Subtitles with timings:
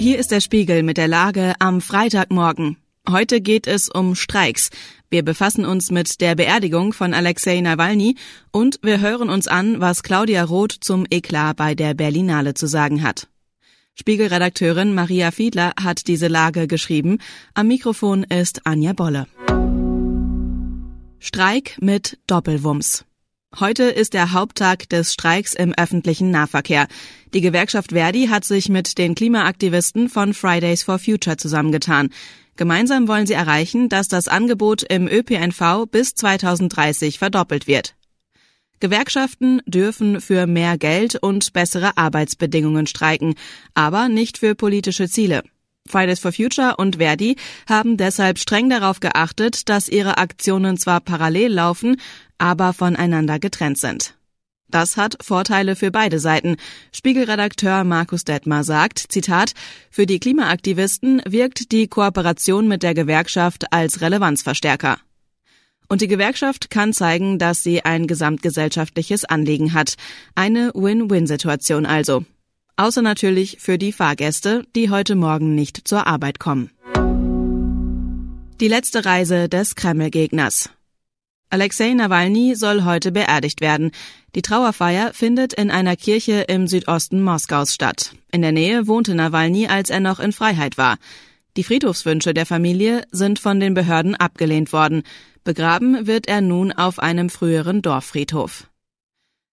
[0.00, 2.78] Hier ist der Spiegel mit der Lage am Freitagmorgen.
[3.06, 4.70] Heute geht es um Streiks.
[5.10, 8.16] Wir befassen uns mit der Beerdigung von Alexei Nawalny
[8.50, 13.02] und wir hören uns an, was Claudia Roth zum Eklat bei der Berlinale zu sagen
[13.02, 13.28] hat.
[13.94, 17.18] Spiegelredakteurin Maria Fiedler hat diese Lage geschrieben.
[17.52, 19.26] Am Mikrofon ist Anja Bolle.
[21.18, 23.04] Streik mit Doppelwumms.
[23.58, 26.86] Heute ist der Haupttag des Streiks im öffentlichen Nahverkehr.
[27.34, 32.10] Die Gewerkschaft Verdi hat sich mit den Klimaaktivisten von Fridays for Future zusammengetan.
[32.56, 37.96] Gemeinsam wollen sie erreichen, dass das Angebot im ÖPNV bis 2030 verdoppelt wird.
[38.78, 43.34] Gewerkschaften dürfen für mehr Geld und bessere Arbeitsbedingungen streiken,
[43.74, 45.42] aber nicht für politische Ziele.
[45.88, 47.34] Fridays for Future und Verdi
[47.68, 51.96] haben deshalb streng darauf geachtet, dass ihre Aktionen zwar parallel laufen,
[52.40, 54.14] aber voneinander getrennt sind.
[54.68, 56.56] Das hat Vorteile für beide Seiten.
[56.92, 59.52] Spiegelredakteur Markus Detmar sagt, Zitat,
[59.90, 64.98] für die Klimaaktivisten wirkt die Kooperation mit der Gewerkschaft als Relevanzverstärker.
[65.88, 69.96] Und die Gewerkschaft kann zeigen, dass sie ein gesamtgesellschaftliches Anliegen hat.
[70.36, 72.24] Eine Win-Win-Situation also.
[72.76, 76.70] Außer natürlich für die Fahrgäste, die heute Morgen nicht zur Arbeit kommen.
[78.60, 80.70] Die letzte Reise des Kreml-Gegners.
[81.52, 83.90] Alexei Nawalny soll heute beerdigt werden.
[84.36, 88.12] Die Trauerfeier findet in einer Kirche im Südosten Moskaus statt.
[88.30, 90.96] In der Nähe wohnte Nawalny, als er noch in Freiheit war.
[91.56, 95.02] Die Friedhofswünsche der Familie sind von den Behörden abgelehnt worden.
[95.42, 98.68] Begraben wird er nun auf einem früheren Dorffriedhof.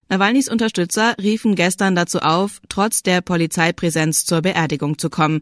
[0.08, 5.42] Nawalnys Unterstützer riefen gestern dazu auf, trotz der Polizeipräsenz zur Beerdigung zu kommen.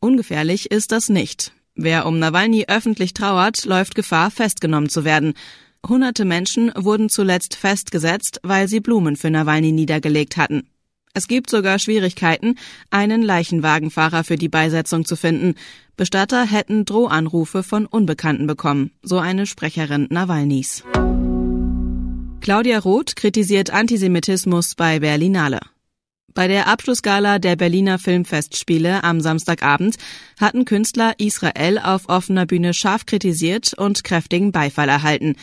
[0.00, 1.52] Ungefährlich ist das nicht.
[1.76, 5.34] Wer um Nawalny öffentlich trauert, läuft Gefahr, festgenommen zu werden.
[5.88, 10.68] Hunderte Menschen wurden zuletzt festgesetzt, weil sie Blumen für Nawalny niedergelegt hatten.
[11.12, 12.54] Es gibt sogar Schwierigkeiten,
[12.90, 15.56] einen Leichenwagenfahrer für die Beisetzung zu finden.
[15.96, 20.84] Bestatter hätten Drohanrufe von Unbekannten bekommen, so eine Sprecherin Nawalnys.
[22.40, 25.60] Claudia Roth kritisiert Antisemitismus bei Berlinale.
[26.34, 29.96] Bei der Abschlussgala der Berliner Filmfestspiele am Samstagabend
[30.40, 35.36] hatten Künstler Israel auf offener Bühne scharf kritisiert und kräftigen Beifall erhalten.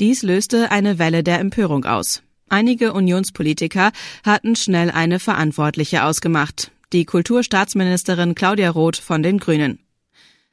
[0.00, 2.22] Dies löste eine Welle der Empörung aus.
[2.48, 3.92] Einige Unionspolitiker
[4.24, 9.80] hatten schnell eine Verantwortliche ausgemacht, die Kulturstaatsministerin Claudia Roth von den Grünen.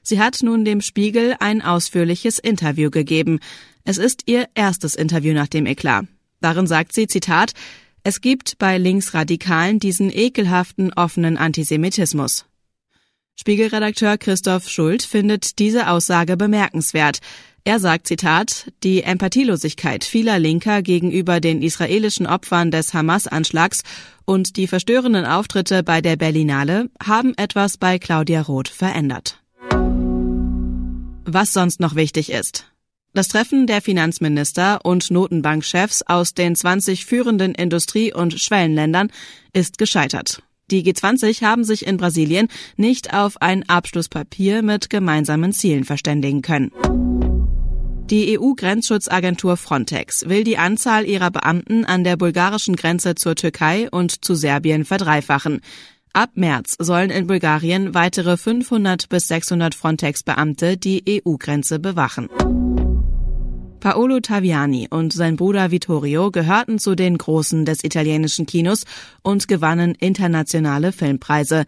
[0.02, 3.40] Sie hat nun dem Spiegel ein ausführliches Interview gegeben.
[3.84, 6.06] Es ist ihr erstes Interview nach dem Eklat.
[6.42, 7.54] Darin sagt sie, Zitat,
[8.04, 12.46] es gibt bei Linksradikalen diesen ekelhaften offenen Antisemitismus.
[13.36, 17.20] Spiegelredakteur Christoph Schuld findet diese Aussage bemerkenswert.
[17.66, 23.84] Er sagt, Zitat, die Empathielosigkeit vieler Linker gegenüber den israelischen Opfern des Hamas-Anschlags
[24.26, 29.40] und die verstörenden Auftritte bei der Berlinale haben etwas bei Claudia Roth verändert.
[31.26, 32.66] Was sonst noch wichtig ist.
[33.14, 39.12] Das Treffen der Finanzminister und Notenbankchefs aus den 20 führenden Industrie- und Schwellenländern
[39.54, 40.44] ist gescheitert.
[40.72, 42.48] Die G20 haben sich in Brasilien
[42.78, 46.72] nicht auf ein Abschlusspapier mit gemeinsamen Zielen verständigen können.
[48.10, 54.26] Die EU-Grenzschutzagentur Frontex will die Anzahl ihrer Beamten an der bulgarischen Grenze zur Türkei und
[54.26, 55.62] zu Serbien verdreifachen.
[56.12, 62.30] Ab März sollen in Bulgarien weitere 500 bis 600 Frontex-Beamte die EU-Grenze bewachen.
[63.84, 68.86] Paolo Taviani und sein Bruder Vittorio gehörten zu den Großen des italienischen Kinos
[69.24, 71.66] und gewannen internationale Filmpreise.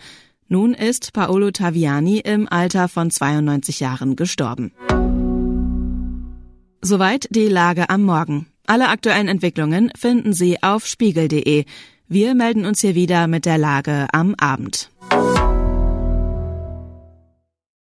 [0.47, 4.71] Nun ist Paolo Taviani im Alter von 92 Jahren gestorben.
[6.81, 8.47] Soweit die Lage am Morgen.
[8.65, 11.65] Alle aktuellen Entwicklungen finden Sie auf spiegel.de.
[12.07, 14.89] Wir melden uns hier wieder mit der Lage am Abend.